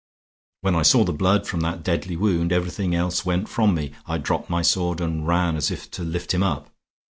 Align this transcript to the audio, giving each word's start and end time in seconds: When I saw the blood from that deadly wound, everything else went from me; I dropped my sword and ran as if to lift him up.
When 0.61 0.73
I 0.75 0.81
saw 0.81 1.03
the 1.03 1.13
blood 1.13 1.45
from 1.45 1.59
that 1.59 1.83
deadly 1.83 2.15
wound, 2.15 2.51
everything 2.51 2.95
else 2.95 3.23
went 3.23 3.47
from 3.47 3.75
me; 3.75 3.91
I 4.07 4.17
dropped 4.17 4.49
my 4.49 4.63
sword 4.63 4.99
and 4.99 5.27
ran 5.27 5.55
as 5.55 5.69
if 5.69 5.91
to 5.91 6.01
lift 6.03 6.33
him 6.33 6.41
up. 6.41 6.71